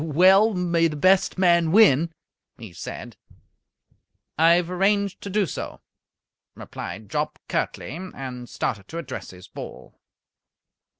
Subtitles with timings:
[0.03, 2.09] "Well, may the best man win,"
[2.57, 3.17] he said.
[4.35, 5.79] "I have arranged to do so,"
[6.55, 9.99] replied Jopp, curtly, and started to address his ball.